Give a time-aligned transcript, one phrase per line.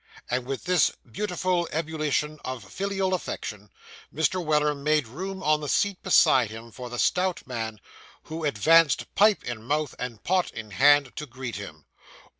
[0.31, 3.69] And with this beautiful ebullition of filial affection,
[4.11, 4.43] Mr.
[4.43, 7.79] Weller made room on the seat beside him, for the stout man,
[8.23, 11.85] who advanced pipe in mouth and pot in hand, to greet him.